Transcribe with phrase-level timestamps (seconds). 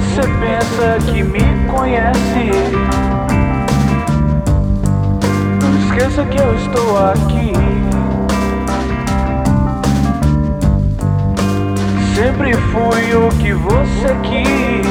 [0.00, 2.50] pensa que me conhece.
[5.62, 7.52] Não esqueça que eu estou aqui.
[12.14, 14.86] Sempre fui o que você quis,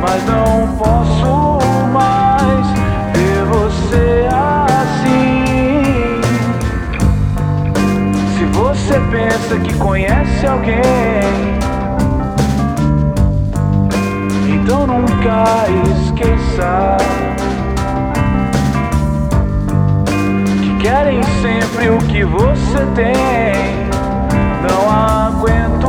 [0.00, 1.58] mas não posso
[1.92, 2.66] mais
[3.12, 5.44] ver você assim.
[8.36, 11.61] Se você pensa que conhece alguém,
[14.62, 15.44] então nunca
[15.90, 16.96] esqueça
[20.62, 23.12] que querem sempre o que você tem.
[24.62, 25.81] Não aguento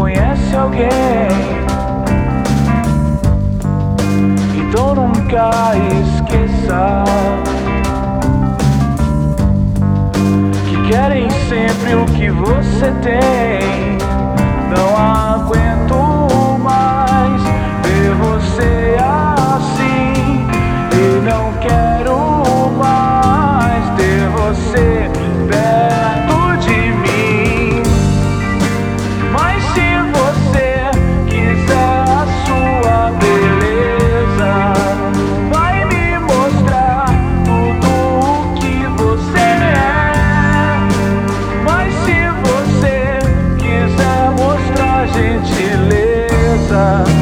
[0.00, 0.88] conhece alguém,
[4.56, 5.50] então nunca
[6.00, 7.04] esqueça
[10.66, 13.98] que querem sempre o que você tem.
[14.74, 15.69] Não aguento
[46.70, 47.19] se